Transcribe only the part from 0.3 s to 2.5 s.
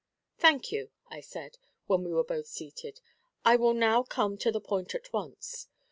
'Thank you,' I said, when we were both